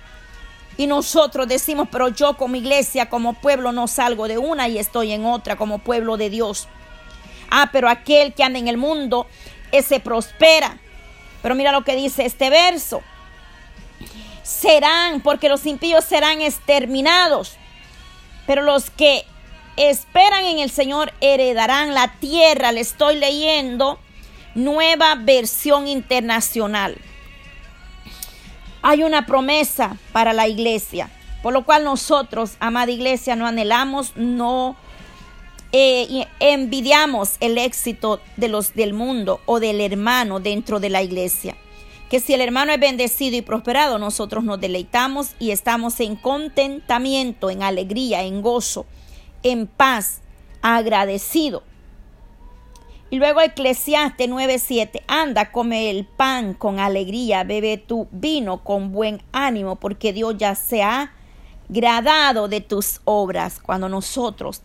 Y 0.76 0.86
nosotros 0.86 1.48
decimos, 1.48 1.88
pero 1.90 2.06
yo 2.06 2.36
como 2.36 2.54
iglesia, 2.54 3.10
como 3.10 3.34
pueblo, 3.34 3.72
no 3.72 3.88
salgo 3.88 4.28
de 4.28 4.38
una 4.38 4.68
y 4.68 4.78
estoy 4.78 5.10
en 5.10 5.26
otra 5.26 5.56
como 5.56 5.80
pueblo 5.80 6.16
de 6.16 6.30
Dios. 6.30 6.68
Ah, 7.50 7.70
pero 7.72 7.88
aquel 7.88 8.34
que 8.34 8.44
anda 8.44 8.60
en 8.60 8.68
el 8.68 8.76
mundo, 8.76 9.26
ese 9.72 9.98
prospera. 9.98 10.78
Pero 11.42 11.56
mira 11.56 11.72
lo 11.72 11.82
que 11.82 11.96
dice 11.96 12.26
este 12.26 12.50
verso. 12.50 13.02
Serán, 14.44 15.22
porque 15.22 15.48
los 15.48 15.66
impíos 15.66 16.04
serán 16.04 16.40
exterminados. 16.40 17.56
Pero 18.46 18.62
los 18.62 18.90
que 18.90 19.24
esperan 19.76 20.44
en 20.44 20.58
el 20.58 20.70
Señor 20.70 21.12
heredarán 21.20 21.94
la 21.94 22.14
tierra. 22.20 22.72
Le 22.72 22.80
estoy 22.80 23.16
leyendo 23.16 23.98
nueva 24.54 25.14
versión 25.16 25.88
internacional. 25.88 26.96
Hay 28.82 29.02
una 29.02 29.26
promesa 29.26 29.96
para 30.12 30.32
la 30.32 30.46
iglesia, 30.46 31.10
por 31.42 31.52
lo 31.52 31.64
cual 31.64 31.84
nosotros, 31.84 32.56
amada 32.60 32.92
iglesia, 32.92 33.34
no 33.34 33.46
anhelamos, 33.46 34.12
no 34.14 34.76
eh, 35.72 36.26
envidiamos 36.38 37.36
el 37.40 37.56
éxito 37.58 38.20
de 38.36 38.48
los 38.48 38.74
del 38.74 38.92
mundo 38.92 39.40
o 39.46 39.58
del 39.58 39.80
hermano 39.80 40.38
dentro 40.38 40.80
de 40.80 40.90
la 40.90 41.02
iglesia. 41.02 41.56
Que 42.10 42.20
si 42.20 42.34
el 42.34 42.42
hermano 42.42 42.72
es 42.72 42.78
bendecido 42.78 43.36
y 43.36 43.42
prosperado, 43.42 43.98
nosotros 43.98 44.44
nos 44.44 44.60
deleitamos 44.60 45.30
y 45.40 45.50
estamos 45.50 45.98
en 46.00 46.14
contentamiento, 46.14 47.48
en 47.48 47.62
alegría, 47.62 48.22
en 48.22 48.42
gozo 48.42 48.86
en 49.44 49.68
paz, 49.68 50.22
agradecido. 50.62 51.62
Y 53.10 53.18
luego 53.18 53.40
Eclesiastes 53.42 54.28
9:7, 54.28 55.02
anda, 55.06 55.52
come 55.52 55.90
el 55.90 56.04
pan 56.04 56.54
con 56.54 56.80
alegría, 56.80 57.44
bebe 57.44 57.76
tu 57.76 58.08
vino 58.10 58.64
con 58.64 58.90
buen 58.90 59.22
ánimo, 59.30 59.76
porque 59.76 60.12
Dios 60.12 60.34
ya 60.36 60.56
se 60.56 60.82
ha 60.82 61.12
gradado 61.68 62.48
de 62.48 62.60
tus 62.60 63.00
obras. 63.04 63.60
Cuando 63.60 63.88
nosotros 63.88 64.62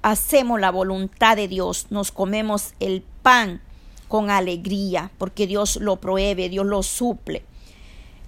hacemos 0.00 0.58
la 0.58 0.70
voluntad 0.70 1.36
de 1.36 1.48
Dios, 1.48 1.88
nos 1.90 2.12
comemos 2.12 2.72
el 2.80 3.02
pan 3.22 3.60
con 4.08 4.30
alegría, 4.30 5.10
porque 5.18 5.46
Dios 5.46 5.76
lo 5.76 5.96
prohíbe, 5.96 6.48
Dios 6.48 6.64
lo 6.64 6.82
suple. 6.82 7.44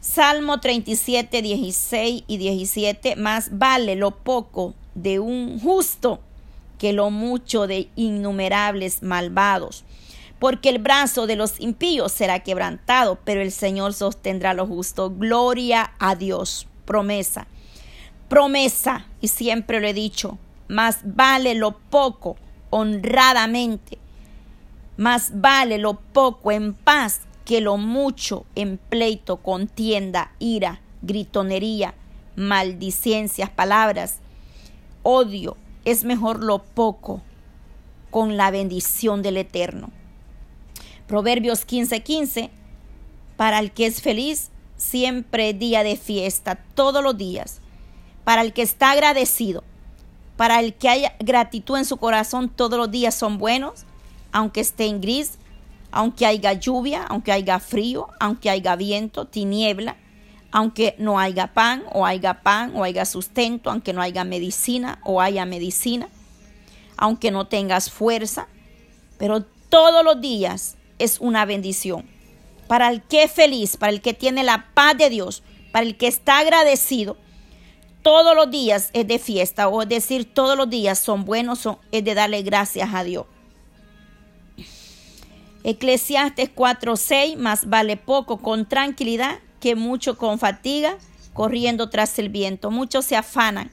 Salmo 0.01 0.61
37, 0.61 1.43
16 1.43 2.25
y 2.27 2.37
17, 2.37 3.17
más 3.17 3.57
vale 3.57 3.95
lo 3.95 4.11
poco 4.11 4.75
de 4.95 5.21
un 5.21 5.61
justo 5.61 6.21
que 6.79 6.93
lo 6.93 7.11
mucho 7.11 7.69
de 7.69 7.89
innumerables 7.95 9.05
malvados. 9.05 9.85
Porque 10.41 10.69
el 10.69 10.79
brazo 10.79 11.29
de 11.29 11.37
los 11.37 11.61
impíos 11.61 12.11
será 12.11 12.41
quebrantado, 12.41 13.21
pero 13.25 13.41
el 13.41 13.53
Señor 13.53 13.95
sostendrá 13.95 14.55
lo 14.55 14.67
justo. 14.67 15.09
Gloria 15.09 15.93
a 16.01 16.17
Dios. 16.17 16.67
Promesa. 16.85 17.47
Promesa. 18.29 19.07
Y 19.21 19.29
siempre 19.29 19.81
lo 19.81 19.87
he 19.87 19.95
dicho. 19.95 20.39
Más 20.67 20.99
vale 21.05 21.55
lo 21.55 21.79
poco 21.79 22.37
honradamente. 22.71 23.99
Más 24.97 25.31
vale 25.35 25.79
lo 25.79 25.95
poco 25.95 26.51
en 26.51 26.75
paz 26.75 27.21
que 27.45 27.61
lo 27.61 27.77
mucho 27.77 28.45
en 28.57 28.79
pleito, 28.79 29.37
contienda, 29.37 30.33
ira, 30.41 30.81
gritonería, 31.03 31.95
maldicencias, 32.35 33.51
palabras 33.51 34.22
odio, 35.03 35.57
es 35.85 36.05
mejor 36.05 36.43
lo 36.43 36.59
poco 36.59 37.23
con 38.11 38.37
la 38.37 38.51
bendición 38.51 39.23
del 39.23 39.37
Eterno. 39.37 39.91
Proverbios 41.07 41.67
15:15, 41.67 42.03
15, 42.03 42.51
para 43.37 43.59
el 43.59 43.73
que 43.73 43.87
es 43.87 44.01
feliz, 44.01 44.51
siempre 44.77 45.55
día 45.55 45.83
de 45.83 45.97
fiesta, 45.97 46.57
todos 46.75 47.03
los 47.03 47.17
días. 47.17 47.61
Para 48.25 48.43
el 48.43 48.53
que 48.53 48.63
está 48.63 48.93
agradecido, 48.93 49.65
para 50.37 50.61
el 50.61 50.75
que 50.75 50.89
haya 50.89 51.15
gratitud 51.19 51.77
en 51.77 51.85
su 51.85 51.97
corazón, 51.97 52.49
todos 52.49 52.79
los 52.79 52.91
días 52.91 53.15
son 53.15 53.39
buenos, 53.39 53.85
aunque 54.31 54.61
esté 54.61 54.87
en 54.87 55.01
gris, 55.01 55.39
aunque 55.91 56.27
haya 56.27 56.53
lluvia, 56.53 57.05
aunque 57.05 57.33
haya 57.33 57.59
frío, 57.61 58.09
aunque 58.19 58.51
haya 58.51 58.77
viento, 58.77 59.27
tiniebla, 59.27 59.97
aunque 60.53 60.95
no 60.99 61.19
haya 61.19 61.55
pan 61.55 61.83
o 61.93 62.05
haya 62.05 62.43
pan 62.43 62.77
o 62.77 62.85
haya 62.85 63.07
sustento, 63.07 63.71
aunque 63.71 63.95
no 63.95 64.03
haya 64.03 64.23
medicina 64.23 65.01
o 65.03 65.21
haya 65.21 65.47
medicina, 65.47 66.09
aunque 66.99 67.31
no 67.31 67.47
tengas 67.47 67.91
fuerza, 67.91 68.47
pero 69.19 69.43
todos 69.71 70.05
los 70.05 70.21
días 70.21 70.77
es 70.99 71.19
una 71.21 71.47
bendición. 71.47 72.07
Para 72.69 72.91
el 72.91 73.03
que 73.03 73.25
es 73.25 73.33
feliz, 73.33 73.79
para 73.79 73.93
el 73.93 74.03
que 74.03 74.13
tiene 74.13 74.45
la 74.45 74.67
paz 74.75 74.97
de 74.99 75.09
Dios, 75.09 75.43
para 75.73 75.87
el 75.87 75.97
que 75.97 76.07
está 76.07 76.39
agradecido, 76.39 77.17
todos 78.03 78.37
los 78.37 78.51
días 78.51 78.91
es 78.93 79.09
de 79.09 79.19
fiesta, 79.19 79.69
o 79.69 79.87
decir, 79.87 80.33
todos 80.33 80.57
los 80.57 80.69
días 80.69 80.99
son 80.99 81.25
buenos, 81.25 81.67
es 81.93 82.05
de 82.05 82.15
darle 82.15 82.43
gracias 82.43 82.93
a 82.93 83.05
Dios. 83.05 83.27
Eclesiastes 85.65 86.51
4:6, 86.55 87.37
más 87.37 87.69
vale 87.69 87.97
poco 87.97 88.39
con 88.39 88.69
tranquilidad 88.69 89.39
que 89.63 89.77
mucho 89.77 90.19
con 90.19 90.41
fatiga, 90.41 90.99
corriendo 91.33 91.89
tras 91.89 92.19
el 92.19 92.31
viento. 92.31 92.73
Muchos 92.73 93.05
se 93.05 93.15
afanan, 93.15 93.71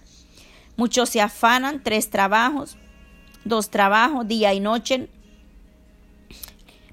muchos 0.77 1.09
se 1.09 1.19
afanan, 1.19 1.81
tres 1.83 2.11
trabajos, 2.11 2.77
dos 3.43 3.71
trabajos, 3.71 4.27
día 4.27 4.53
y 4.53 4.59
noche, 4.59 5.09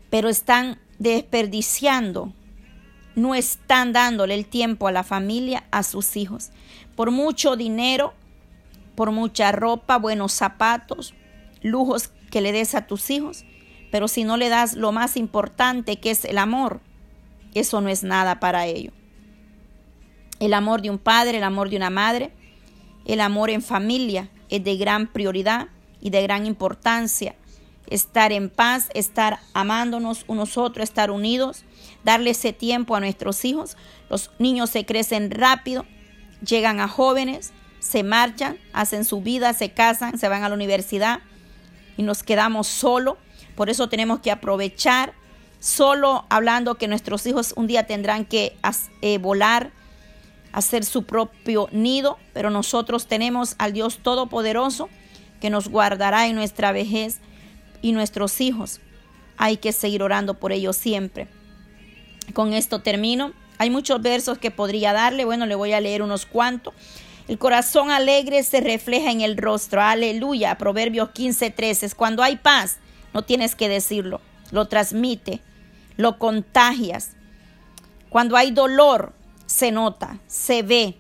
pero 0.08 0.30
están 0.30 0.78
desperdiciando, 0.98 2.32
no 3.14 3.34
están 3.34 3.92
dándole 3.92 4.34
el 4.34 4.46
tiempo 4.46 4.88
a 4.88 4.92
la 4.92 5.04
familia, 5.04 5.64
a 5.70 5.82
sus 5.82 6.16
hijos. 6.16 6.48
Por 6.94 7.10
mucho 7.10 7.54
dinero, 7.54 8.14
por 8.94 9.12
mucha 9.12 9.52
ropa, 9.52 9.98
buenos 9.98 10.32
zapatos, 10.32 11.12
lujos 11.60 12.08
que 12.30 12.40
le 12.40 12.50
des 12.50 12.74
a 12.74 12.86
tus 12.86 13.10
hijos, 13.10 13.44
pero 13.92 14.08
si 14.08 14.24
no 14.24 14.38
le 14.38 14.48
das 14.48 14.72
lo 14.72 14.90
más 14.90 15.18
importante 15.18 15.96
que 16.00 16.10
es 16.10 16.24
el 16.24 16.38
amor, 16.38 16.80
eso 17.54 17.80
no 17.80 17.88
es 17.88 18.02
nada 18.02 18.40
para 18.40 18.66
ello. 18.66 18.92
El 20.38 20.54
amor 20.54 20.82
de 20.82 20.90
un 20.90 20.98
padre, 20.98 21.38
el 21.38 21.44
amor 21.44 21.70
de 21.70 21.76
una 21.76 21.90
madre, 21.90 22.32
el 23.06 23.20
amor 23.20 23.50
en 23.50 23.62
familia 23.62 24.28
es 24.48 24.62
de 24.64 24.76
gran 24.76 25.06
prioridad 25.06 25.68
y 26.00 26.10
de 26.10 26.22
gran 26.22 26.46
importancia. 26.46 27.34
Estar 27.88 28.32
en 28.32 28.50
paz, 28.50 28.88
estar 28.94 29.38
amándonos 29.54 30.24
unos 30.26 30.58
otros, 30.58 30.84
estar 30.84 31.10
unidos, 31.10 31.64
darle 32.04 32.30
ese 32.30 32.52
tiempo 32.52 32.96
a 32.96 33.00
nuestros 33.00 33.44
hijos. 33.44 33.76
Los 34.10 34.30
niños 34.38 34.70
se 34.70 34.84
crecen 34.84 35.30
rápido, 35.30 35.86
llegan 36.44 36.80
a 36.80 36.88
jóvenes, 36.88 37.52
se 37.78 38.02
marchan, 38.02 38.58
hacen 38.72 39.04
su 39.04 39.20
vida, 39.20 39.52
se 39.52 39.70
casan, 39.70 40.18
se 40.18 40.28
van 40.28 40.42
a 40.42 40.48
la 40.48 40.54
universidad 40.54 41.20
y 41.96 42.02
nos 42.02 42.22
quedamos 42.22 42.66
solos. 42.66 43.16
Por 43.54 43.70
eso 43.70 43.88
tenemos 43.88 44.20
que 44.20 44.30
aprovechar 44.30 45.14
solo 45.60 46.26
hablando 46.28 46.76
que 46.76 46.88
nuestros 46.88 47.26
hijos 47.26 47.54
un 47.56 47.66
día 47.66 47.86
tendrán 47.86 48.24
que 48.24 48.56
eh, 49.02 49.18
volar, 49.18 49.70
hacer 50.52 50.84
su 50.84 51.04
propio 51.04 51.68
nido, 51.72 52.18
pero 52.32 52.50
nosotros 52.50 53.06
tenemos 53.06 53.56
al 53.58 53.72
Dios 53.72 53.98
Todopoderoso 53.98 54.88
que 55.40 55.50
nos 55.50 55.68
guardará 55.68 56.26
en 56.26 56.36
nuestra 56.36 56.72
vejez 56.72 57.20
y 57.82 57.92
nuestros 57.92 58.40
hijos. 58.40 58.80
Hay 59.36 59.58
que 59.58 59.72
seguir 59.72 60.02
orando 60.02 60.34
por 60.34 60.52
ellos 60.52 60.76
siempre. 60.76 61.28
Con 62.32 62.52
esto 62.52 62.80
termino. 62.80 63.32
Hay 63.58 63.70
muchos 63.70 64.00
versos 64.02 64.38
que 64.38 64.50
podría 64.50 64.92
darle, 64.92 65.24
bueno, 65.24 65.46
le 65.46 65.54
voy 65.54 65.72
a 65.72 65.80
leer 65.80 66.02
unos 66.02 66.26
cuantos. 66.26 66.74
El 67.28 67.38
corazón 67.38 67.90
alegre 67.90 68.42
se 68.42 68.60
refleja 68.60 69.10
en 69.10 69.20
el 69.20 69.36
rostro. 69.36 69.82
Aleluya. 69.82 70.56
Proverbios 70.58 71.10
15:13. 71.10 71.86
Es 71.86 71.94
cuando 71.94 72.22
hay 72.22 72.36
paz, 72.36 72.78
no 73.12 73.22
tienes 73.22 73.54
que 73.54 73.68
decirlo. 73.68 74.20
Lo 74.50 74.68
transmite, 74.68 75.40
lo 75.96 76.18
contagias. 76.18 77.10
Cuando 78.08 78.36
hay 78.36 78.50
dolor, 78.50 79.12
se 79.46 79.72
nota, 79.72 80.18
se 80.26 80.62
ve. 80.62 80.96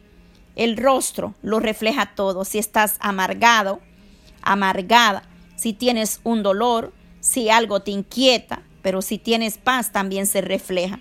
El 0.54 0.76
rostro 0.76 1.34
lo 1.42 1.60
refleja 1.60 2.14
todo. 2.14 2.44
Si 2.44 2.58
estás 2.58 2.96
amargado, 3.00 3.80
amargada, 4.42 5.22
si 5.56 5.72
tienes 5.72 6.20
un 6.24 6.42
dolor, 6.42 6.92
si 7.20 7.50
algo 7.50 7.80
te 7.80 7.90
inquieta, 7.90 8.62
pero 8.82 9.02
si 9.02 9.18
tienes 9.18 9.58
paz 9.58 9.92
también 9.92 10.26
se 10.26 10.40
refleja. 10.40 11.00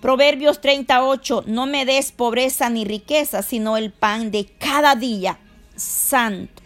Proverbios 0.00 0.60
38, 0.60 1.44
no 1.46 1.66
me 1.66 1.84
des 1.84 2.12
pobreza 2.12 2.70
ni 2.70 2.84
riqueza, 2.84 3.42
sino 3.42 3.76
el 3.76 3.92
pan 3.92 4.30
de 4.30 4.46
cada 4.46 4.94
día. 4.94 5.38
Santo, 5.74 6.62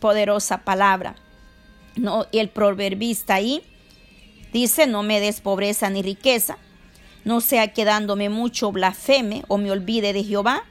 poderosa 0.00 0.64
palabra. 0.64 1.16
No, 1.96 2.26
el 2.32 2.48
proverbista 2.48 3.34
ahí 3.34 3.62
dice, 4.52 4.86
no 4.86 5.02
me 5.02 5.20
des 5.20 5.40
pobreza 5.40 5.90
ni 5.90 6.02
riqueza, 6.02 6.58
no 7.24 7.40
sea 7.40 7.72
quedándome 7.72 8.28
mucho 8.28 8.72
blasfeme 8.72 9.44
o 9.48 9.58
me 9.58 9.70
olvide 9.70 10.12
de 10.12 10.24
Jehová, 10.24 10.64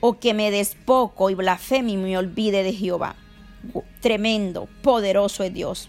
o 0.00 0.18
que 0.18 0.34
me 0.34 0.50
des 0.50 0.76
poco 0.84 1.30
y 1.30 1.34
blasfeme 1.34 1.92
y 1.92 1.96
me 1.96 2.16
olvide 2.16 2.62
de 2.62 2.72
Jehová. 2.72 3.16
Tremendo, 4.00 4.68
poderoso 4.82 5.42
es 5.42 5.52
Dios. 5.52 5.88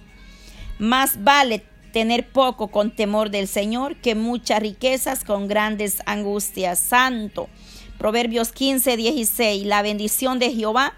Más 0.80 1.24
vale 1.24 1.64
tener 1.92 2.28
poco 2.28 2.68
con 2.68 2.96
temor 2.96 3.30
del 3.30 3.48
Señor 3.48 3.96
que 3.98 4.16
muchas 4.16 4.62
riquezas 4.62 5.24
con 5.24 5.48
grandes 5.48 6.02
angustias. 6.06 6.80
Santo. 6.80 7.50
Proverbios 7.98 8.52
15, 8.52 8.98
16. 8.98 9.66
La 9.66 9.82
bendición 9.82 10.40
de 10.40 10.54
Jehová 10.54 10.94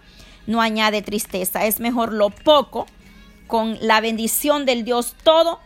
no 0.48 0.62
añade 0.62 1.02
tristeza. 1.02 1.66
Es 1.66 1.80
mejor 1.80 2.12
lo 2.12 2.30
poco 2.30 2.86
con 3.50 3.80
la 3.82 4.00
bendición 4.00 4.68
del 4.68 4.86
Dios 4.86 5.16
todo 5.24 5.60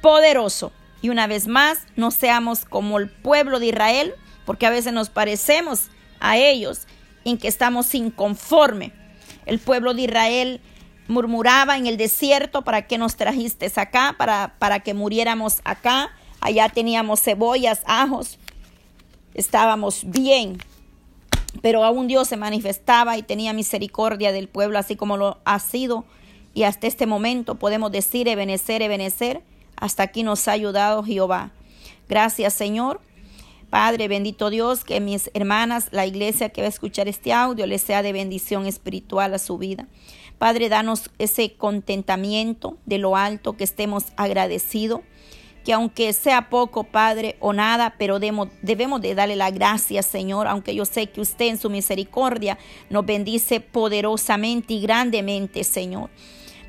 poderoso. 0.00 0.72
Y 1.02 1.08
una 1.08 1.26
vez 1.26 1.48
más, 1.48 1.80
no 1.96 2.12
seamos 2.12 2.64
como 2.64 2.98
el 2.98 3.10
pueblo 3.10 3.58
de 3.58 3.66
Israel, 3.66 4.14
porque 4.46 4.64
a 4.64 4.70
veces 4.70 4.92
nos 4.92 5.10
parecemos 5.10 5.88
a 6.20 6.36
ellos 6.36 6.86
en 7.24 7.36
que 7.36 7.48
estamos 7.48 7.94
inconforme. 7.96 8.92
El 9.44 9.58
pueblo 9.58 9.92
de 9.92 10.02
Israel 10.02 10.60
murmuraba 11.08 11.76
en 11.76 11.88
el 11.88 11.96
desierto, 11.96 12.62
¿para 12.62 12.86
qué 12.86 12.96
nos 12.96 13.16
trajiste 13.16 13.72
acá? 13.74 14.14
Para, 14.16 14.54
para 14.60 14.78
que 14.78 14.94
muriéramos 14.94 15.62
acá. 15.64 16.12
Allá 16.40 16.68
teníamos 16.68 17.22
cebollas, 17.22 17.80
ajos, 17.86 18.38
estábamos 19.34 20.02
bien. 20.04 20.58
Pero 21.60 21.82
aún 21.82 22.06
Dios 22.06 22.28
se 22.28 22.36
manifestaba 22.36 23.18
y 23.18 23.24
tenía 23.24 23.52
misericordia 23.52 24.30
del 24.30 24.48
pueblo, 24.48 24.78
así 24.78 24.94
como 24.94 25.16
lo 25.16 25.38
ha 25.44 25.58
sido. 25.58 26.04
Y 26.54 26.64
hasta 26.64 26.86
este 26.86 27.06
momento 27.06 27.54
podemos 27.56 27.92
decir, 27.92 28.28
ebenecer, 28.28 28.82
ebenecer. 28.82 29.42
Hasta 29.76 30.02
aquí 30.02 30.22
nos 30.22 30.46
ha 30.48 30.52
ayudado 30.52 31.02
Jehová. 31.02 31.52
Gracias, 32.08 32.54
Señor. 32.54 33.00
Padre, 33.70 34.08
bendito 34.08 34.50
Dios, 34.50 34.82
que 34.82 35.00
mis 35.00 35.30
hermanas, 35.32 35.88
la 35.92 36.04
iglesia 36.04 36.48
que 36.48 36.60
va 36.60 36.66
a 36.66 36.70
escuchar 36.70 37.06
este 37.06 37.32
audio, 37.32 37.66
les 37.66 37.82
sea 37.82 38.02
de 38.02 38.12
bendición 38.12 38.66
espiritual 38.66 39.32
a 39.32 39.38
su 39.38 39.58
vida. 39.58 39.86
Padre, 40.38 40.68
danos 40.68 41.10
ese 41.18 41.54
contentamiento 41.54 42.78
de 42.84 42.98
lo 42.98 43.16
alto, 43.16 43.56
que 43.56 43.62
estemos 43.62 44.06
agradecidos, 44.16 45.02
que 45.64 45.72
aunque 45.72 46.12
sea 46.12 46.50
poco, 46.50 46.82
Padre, 46.82 47.36
o 47.38 47.52
nada, 47.52 47.94
pero 47.96 48.18
debemos, 48.18 48.48
debemos 48.60 49.00
de 49.02 49.14
darle 49.14 49.36
la 49.36 49.52
gracia, 49.52 50.02
Señor, 50.02 50.48
aunque 50.48 50.74
yo 50.74 50.84
sé 50.84 51.06
que 51.06 51.20
usted 51.20 51.46
en 51.46 51.58
su 51.58 51.70
misericordia 51.70 52.58
nos 52.88 53.06
bendice 53.06 53.60
poderosamente 53.60 54.74
y 54.74 54.80
grandemente, 54.80 55.62
Señor. 55.62 56.10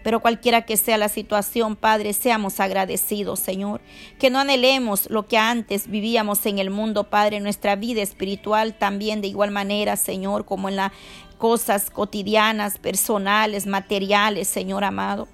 Pero 0.03 0.20
cualquiera 0.20 0.63
que 0.63 0.77
sea 0.77 0.98
la 0.98 1.10
situación, 1.10 1.75
Padre, 1.75 2.13
seamos 2.13 2.60
agradecidos, 2.60 3.39
Señor. 3.39 3.81
Que 4.20 4.29
no 4.29 4.40
anhelemos 4.40 5.09
lo 5.09 5.27
que 5.27 5.37
antes 5.37 5.87
vivíamos 5.87 6.46
en 6.46 6.59
el 6.59 6.70
mundo, 6.70 7.05
Padre, 7.05 7.40
nuestra 7.40 7.75
vida 7.75 8.01
espiritual 8.01 8.74
también 8.74 9.22
de 9.22 9.27
igual 9.27 9.51
manera, 9.51 9.96
Señor, 9.96 10.46
como 10.46 10.70
en 10.70 10.77
las 10.77 10.92
cosas 11.37 11.90
cotidianas, 11.90 12.77
personales, 12.77 13.66
materiales, 13.66 14.48
Señor 14.48 14.83
amado. 14.83 15.27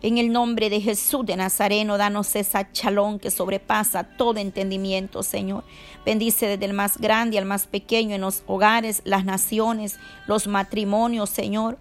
En 0.00 0.16
el 0.16 0.30
nombre 0.30 0.70
de 0.70 0.80
Jesús 0.80 1.26
de 1.26 1.34
Nazareno, 1.34 1.98
danos 1.98 2.36
esa 2.36 2.70
chalón 2.70 3.18
que 3.18 3.32
sobrepasa 3.32 4.04
todo 4.04 4.38
entendimiento, 4.38 5.24
Señor. 5.24 5.64
Bendice 6.06 6.46
desde 6.46 6.66
el 6.66 6.72
más 6.72 6.98
grande 6.98 7.36
al 7.36 7.46
más 7.46 7.66
pequeño 7.66 8.14
en 8.14 8.20
los 8.20 8.44
hogares, 8.46 9.02
las 9.04 9.24
naciones, 9.24 9.98
los 10.28 10.46
matrimonios, 10.46 11.30
Señor. 11.30 11.78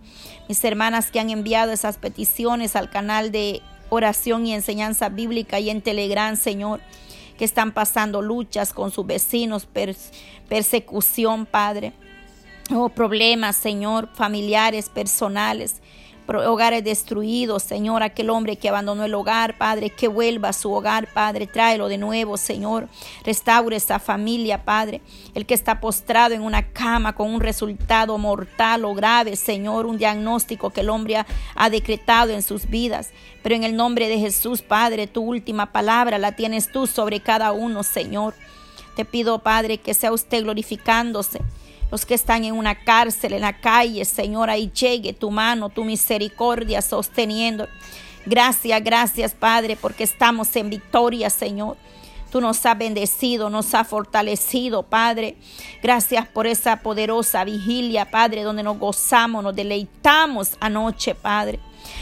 Mis 0.49 0.63
hermanas 0.63 1.11
que 1.11 1.19
han 1.19 1.29
enviado 1.29 1.71
esas 1.71 1.99
peticiones 1.99 2.75
al 2.75 2.89
canal 2.89 3.31
de 3.31 3.61
oración 3.89 4.47
y 4.47 4.53
enseñanza 4.55 5.09
bíblica 5.09 5.59
y 5.59 5.69
en 5.69 5.83
Telegram, 5.83 6.35
Señor, 6.35 6.81
que 7.37 7.45
están 7.45 7.71
pasando 7.71 8.23
luchas 8.23 8.73
con 8.73 8.89
sus 8.89 9.05
vecinos, 9.05 9.67
persecución, 10.49 11.45
Padre. 11.45 11.93
Oh, 12.73 12.89
problemas, 12.89 13.55
Señor, 13.55 14.09
familiares, 14.15 14.89
personales 14.89 15.81
hogares 16.27 16.83
destruidos, 16.83 17.63
Señor, 17.63 18.03
aquel 18.03 18.29
hombre 18.29 18.57
que 18.57 18.69
abandonó 18.69 19.05
el 19.05 19.13
hogar, 19.13 19.57
Padre, 19.57 19.89
que 19.89 20.07
vuelva 20.07 20.49
a 20.49 20.53
su 20.53 20.71
hogar, 20.71 21.07
Padre, 21.13 21.47
tráelo 21.47 21.87
de 21.87 21.97
nuevo, 21.97 22.37
Señor, 22.37 22.89
restaure 23.23 23.77
esa 23.77 23.99
familia, 23.99 24.65
Padre, 24.65 25.01
el 25.33 25.45
que 25.45 25.53
está 25.53 25.79
postrado 25.79 26.35
en 26.35 26.41
una 26.41 26.71
cama 26.71 27.15
con 27.15 27.33
un 27.33 27.39
resultado 27.39 28.17
mortal 28.17 28.85
o 28.85 28.93
grave, 28.93 29.35
Señor, 29.35 29.85
un 29.85 29.97
diagnóstico 29.97 30.71
que 30.71 30.81
el 30.81 30.89
hombre 30.89 31.23
ha, 31.55 31.69
decretado 31.69 32.33
en 32.33 32.41
sus 32.41 32.69
vidas, 32.69 33.11
pero 33.43 33.55
en 33.55 33.63
el 33.63 33.75
nombre 33.75 34.07
de 34.07 34.19
Jesús, 34.19 34.61
Padre, 34.61 35.07
tu 35.07 35.21
última 35.21 35.71
palabra 35.71 36.17
la 36.17 36.35
tienes 36.35 36.71
tú 36.71 36.87
sobre 36.87 37.21
cada 37.21 37.51
uno, 37.51 37.83
Señor. 37.83 38.33
Te 38.95 39.05
pido, 39.05 39.39
Padre, 39.39 39.77
que 39.77 39.93
sea 39.93 40.11
usted 40.11 40.43
glorificándose 40.43 41.39
los 41.91 42.05
que 42.05 42.13
están 42.13 42.43
en 42.43 42.53
una 42.53 42.75
cárcel, 42.75 43.33
en 43.33 43.41
la 43.41 43.59
calle, 43.59 44.03
Señor, 44.05 44.49
ahí 44.49 44.71
llegue 44.71 45.13
tu 45.13 45.31
mano, 45.31 45.69
tu 45.69 45.83
misericordia 45.83 46.81
sosteniendo. 46.81 47.67
Gracias, 48.25 48.83
gracias, 48.83 49.33
Padre, 49.33 49.77
porque 49.79 50.03
estamos 50.03 50.53
en 50.55 50.69
victoria, 50.69 51.29
Señor. 51.29 51.77
Tú 52.31 52.41
nos 52.41 52.65
has 52.65 52.77
bendecido, 52.77 53.49
nos 53.49 53.73
has 53.73 53.87
fortalecido, 53.87 54.83
Padre. 54.83 55.37
Gracias 55.81 56.27
por 56.27 56.45
esa 56.45 56.81
poderosa 56.81 57.45
vigilia, 57.45 58.11
Padre, 58.11 58.43
donde 58.43 58.63
nos 58.63 58.77
gozamos, 58.77 59.43
nos 59.43 59.55
deleitamos 59.55 60.57
anoche, 60.59 61.15
Padre. 61.15 61.59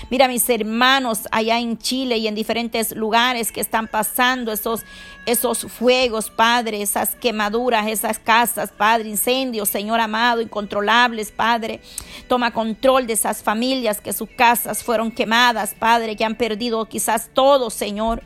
Mira 0.10 0.28
mis 0.28 0.48
hermanos 0.50 1.28
allá 1.32 1.60
en 1.60 1.78
Chile 1.78 2.18
y 2.18 2.28
en 2.28 2.36
diferentes 2.36 2.96
lugares 2.96 3.52
que 3.52 3.62
están 3.62 3.88
pasando 3.88 4.52
esos, 4.52 4.84
esos 5.26 5.64
fuegos, 5.72 6.30
Padre, 6.30 6.82
esas 6.82 7.16
quemaduras, 7.16 7.88
esas 7.88 8.20
casas, 8.20 8.72
Padre, 8.72 9.10
incendios, 9.10 9.70
Señor 9.70 10.00
amado, 10.00 10.42
incontrolables, 10.42 11.32
Padre. 11.32 11.82
Toma 12.28 12.52
control 12.52 13.08
de 13.08 13.14
esas 13.14 13.42
familias 13.42 14.02
que 14.02 14.14
sus 14.14 14.30
casas 14.30 14.84
fueron 14.84 15.12
quemadas, 15.12 15.76
Padre, 15.78 16.16
que 16.16 16.26
han 16.26 16.36
perdido 16.36 16.86
quizás 16.86 17.30
todo, 17.34 17.70
Señor. 17.70 18.24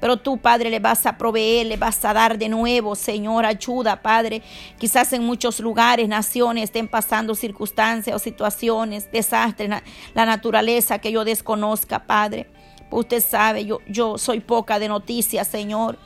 Pero 0.00 0.16
tú, 0.18 0.38
Padre, 0.38 0.70
le 0.70 0.80
vas 0.80 1.06
a 1.06 1.16
proveer, 1.16 1.66
le 1.66 1.76
vas 1.76 2.04
a 2.04 2.12
dar 2.12 2.38
de 2.38 2.48
nuevo, 2.48 2.94
Señor, 2.94 3.46
ayuda, 3.46 4.02
Padre. 4.02 4.42
Quizás 4.78 5.12
en 5.12 5.24
muchos 5.24 5.60
lugares, 5.60 6.08
naciones 6.08 6.64
estén 6.64 6.88
pasando 6.88 7.34
circunstancias 7.34 8.14
o 8.14 8.18
situaciones, 8.18 9.10
desastres, 9.10 9.70
la 10.14 10.26
naturaleza 10.26 10.98
que 10.98 11.12
yo 11.12 11.24
desconozca, 11.24 12.06
Padre. 12.06 12.48
Usted 12.90 13.20
sabe, 13.20 13.64
yo, 13.64 13.80
yo 13.88 14.18
soy 14.18 14.40
poca 14.40 14.78
de 14.78 14.88
noticias, 14.88 15.48
Señor. 15.48 15.98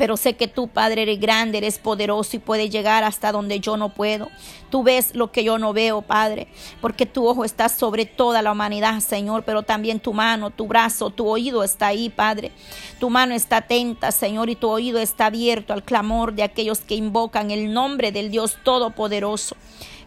Pero 0.00 0.16
sé 0.16 0.32
que 0.32 0.48
tú, 0.48 0.66
Padre, 0.66 1.02
eres 1.02 1.20
grande, 1.20 1.58
eres 1.58 1.78
poderoso 1.78 2.34
y 2.34 2.38
puedes 2.38 2.70
llegar 2.70 3.04
hasta 3.04 3.32
donde 3.32 3.60
yo 3.60 3.76
no 3.76 3.90
puedo. 3.90 4.30
Tú 4.70 4.82
ves 4.82 5.14
lo 5.14 5.30
que 5.30 5.44
yo 5.44 5.58
no 5.58 5.74
veo, 5.74 6.00
Padre, 6.00 6.48
porque 6.80 7.04
tu 7.04 7.26
ojo 7.28 7.44
está 7.44 7.68
sobre 7.68 8.06
toda 8.06 8.40
la 8.40 8.52
humanidad, 8.52 9.00
Señor, 9.00 9.42
pero 9.44 9.62
también 9.62 10.00
tu 10.00 10.14
mano, 10.14 10.48
tu 10.48 10.66
brazo, 10.66 11.10
tu 11.10 11.28
oído 11.28 11.62
está 11.62 11.88
ahí, 11.88 12.08
Padre. 12.08 12.50
Tu 12.98 13.10
mano 13.10 13.34
está 13.34 13.58
atenta, 13.58 14.10
Señor, 14.10 14.48
y 14.48 14.56
tu 14.56 14.70
oído 14.70 15.00
está 15.00 15.26
abierto 15.26 15.74
al 15.74 15.82
clamor 15.82 16.32
de 16.32 16.44
aquellos 16.44 16.80
que 16.80 16.94
invocan 16.94 17.50
el 17.50 17.70
nombre 17.70 18.10
del 18.10 18.30
Dios 18.30 18.56
Todopoderoso. 18.64 19.54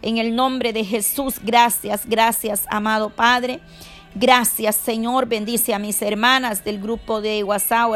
En 0.02 0.18
el 0.18 0.34
nombre 0.34 0.72
de 0.72 0.84
Jesús, 0.84 1.36
gracias, 1.40 2.04
gracias, 2.04 2.64
amado 2.68 3.10
Padre. 3.10 3.60
Gracias, 4.16 4.74
Señor. 4.76 5.26
Bendice 5.26 5.74
a 5.74 5.78
mis 5.80 6.00
hermanas 6.00 6.64
del 6.64 6.80
grupo 6.80 7.20
de 7.20 7.42
WhatsApp 7.42 7.90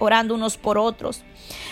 orando 0.00 0.34
unos 0.34 0.56
por 0.56 0.78
otros. 0.78 1.24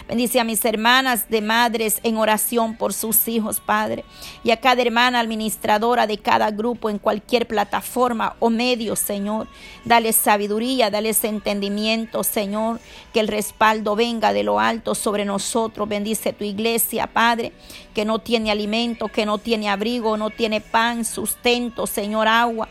Bendice 0.08 0.40
a 0.40 0.44
mis 0.44 0.64
hermanas 0.64 1.28
de 1.28 1.40
madres 1.40 2.00
en 2.02 2.16
oración 2.16 2.76
por 2.76 2.92
sus 2.92 3.28
hijos, 3.28 3.60
Padre. 3.60 4.04
Y 4.42 4.50
a 4.50 4.58
cada 4.58 4.82
hermana 4.82 5.20
administradora 5.20 6.06
de 6.06 6.18
cada 6.18 6.50
grupo 6.50 6.90
en 6.90 6.98
cualquier 6.98 7.46
plataforma 7.46 8.36
o 8.40 8.50
medio, 8.50 8.96
Señor. 8.96 9.48
Dale 9.84 10.12
sabiduría, 10.12 10.90
dale 10.90 11.14
entendimiento, 11.22 12.24
Señor. 12.24 12.80
Que 13.12 13.20
el 13.20 13.28
respaldo 13.28 13.96
venga 13.96 14.32
de 14.32 14.42
lo 14.42 14.58
alto 14.58 14.94
sobre 14.94 15.24
nosotros. 15.24 15.88
Bendice 15.88 16.32
tu 16.32 16.44
iglesia, 16.44 17.06
Padre, 17.06 17.52
que 17.94 18.04
no 18.04 18.18
tiene 18.18 18.50
alimento, 18.50 19.08
que 19.08 19.26
no 19.26 19.38
tiene 19.38 19.68
abrigo, 19.70 20.16
no 20.16 20.30
tiene 20.30 20.60
pan, 20.60 21.04
sustento, 21.04 21.86
Señor, 21.86 22.28
agua, 22.28 22.68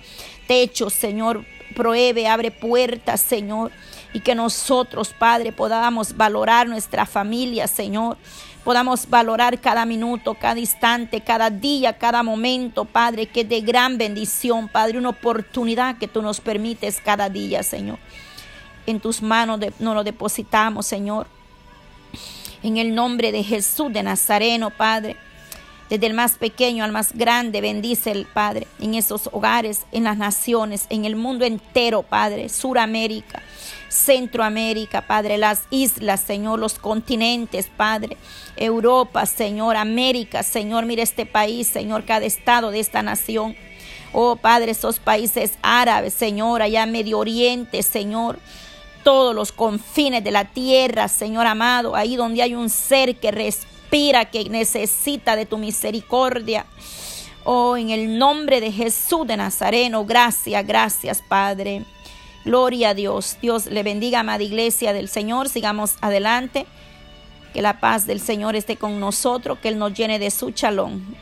techo, 0.47 0.89
Señor. 0.89 1.45
Prohíbe, 1.75 2.27
abre 2.27 2.51
puertas, 2.51 3.21
Señor 3.21 3.71
y 4.13 4.19
que 4.19 4.35
nosotros, 4.35 5.13
Padre, 5.17 5.51
podamos 5.51 6.15
valorar 6.15 6.67
nuestra 6.67 7.05
familia, 7.05 7.67
Señor. 7.67 8.17
Podamos 8.63 9.09
valorar 9.09 9.59
cada 9.59 9.85
minuto, 9.85 10.35
cada 10.35 10.59
instante, 10.59 11.21
cada 11.21 11.49
día, 11.49 11.97
cada 11.97 12.21
momento, 12.21 12.85
Padre, 12.85 13.25
que 13.25 13.41
es 13.41 13.49
de 13.49 13.61
gran 13.61 13.97
bendición, 13.97 14.67
Padre, 14.67 14.99
una 14.99 15.09
oportunidad 15.09 15.97
que 15.97 16.07
tú 16.07 16.21
nos 16.21 16.39
permites 16.41 17.01
cada 17.03 17.29
día, 17.29 17.63
Señor. 17.63 17.97
En 18.85 18.99
tus 18.99 19.21
manos 19.21 19.59
nos 19.79 19.95
lo 19.95 20.03
depositamos, 20.03 20.85
Señor. 20.85 21.27
En 22.61 22.77
el 22.77 22.93
nombre 22.93 23.31
de 23.31 23.43
Jesús 23.43 23.91
de 23.91 24.03
Nazareno, 24.03 24.69
Padre. 24.69 25.17
Desde 25.89 26.07
el 26.07 26.13
más 26.13 26.33
pequeño 26.33 26.85
al 26.85 26.93
más 26.93 27.11
grande, 27.13 27.59
bendice 27.59 28.11
el 28.11 28.25
Padre 28.25 28.65
en 28.79 28.93
esos 28.93 29.27
hogares, 29.33 29.81
en 29.91 30.05
las 30.05 30.17
naciones, 30.17 30.85
en 30.89 31.03
el 31.03 31.17
mundo 31.17 31.43
entero, 31.43 32.01
Padre, 32.01 32.47
Suramérica, 32.47 33.41
Centroamérica, 33.91 35.05
Padre, 35.05 35.37
las 35.37 35.63
islas, 35.69 36.21
Señor, 36.21 36.59
los 36.59 36.79
continentes, 36.79 37.69
Padre, 37.75 38.15
Europa, 38.55 39.25
Señor, 39.25 39.75
América, 39.75 40.43
Señor, 40.43 40.85
mire 40.85 41.01
este 41.01 41.25
país, 41.25 41.67
Señor, 41.67 42.05
cada 42.05 42.25
estado 42.25 42.71
de 42.71 42.79
esta 42.79 43.03
nación. 43.03 43.55
Oh 44.13 44.37
Padre, 44.37 44.71
esos 44.71 44.99
países 44.99 45.53
árabes, 45.61 46.13
Señor, 46.13 46.61
allá 46.61 46.85
Medio 46.85 47.19
Oriente, 47.19 47.83
Señor, 47.83 48.39
todos 49.03 49.35
los 49.35 49.51
confines 49.51 50.23
de 50.23 50.31
la 50.31 50.45
tierra, 50.45 51.09
Señor 51.09 51.45
amado, 51.45 51.93
ahí 51.93 52.15
donde 52.15 52.41
hay 52.41 52.55
un 52.55 52.69
ser 52.69 53.17
que 53.17 53.31
respira, 53.31 54.25
que 54.25 54.45
necesita 54.45 55.35
de 55.35 55.45
tu 55.45 55.57
misericordia. 55.57 56.65
Oh, 57.43 57.75
en 57.75 57.89
el 57.89 58.17
nombre 58.17 58.61
de 58.61 58.71
Jesús 58.71 59.27
de 59.27 59.35
Nazareno, 59.35 60.05
gracias, 60.05 60.65
gracias, 60.65 61.21
Padre. 61.27 61.83
Gloria 62.45 62.89
a 62.89 62.93
Dios. 62.93 63.37
Dios 63.41 63.67
le 63.67 63.83
bendiga, 63.83 64.21
amada 64.21 64.43
iglesia 64.43 64.93
del 64.93 65.07
Señor. 65.07 65.49
Sigamos 65.49 65.95
adelante. 66.01 66.65
Que 67.53 67.61
la 67.61 67.79
paz 67.79 68.07
del 68.07 68.21
Señor 68.21 68.55
esté 68.55 68.77
con 68.77 68.99
nosotros, 68.99 69.59
que 69.59 69.67
Él 69.67 69.77
nos 69.77 69.93
llene 69.93 70.19
de 70.19 70.31
su 70.31 70.51
chalón. 70.51 71.15